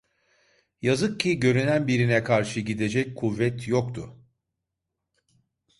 Yazık 0.81 1.19
ki 1.19 1.39
görünen 1.39 1.87
birine 1.87 2.23
karşı 2.23 2.59
gidecek 2.59 3.17
kuvvet 3.17 3.67
yoktu. 3.67 4.17